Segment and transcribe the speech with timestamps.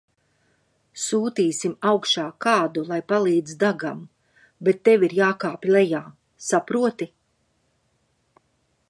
[1.01, 4.01] Sūtīsim augšā kādu, lai palīdz Dagam,
[4.69, 6.03] bet tev irjākāpj lejā,
[6.49, 7.13] saproti?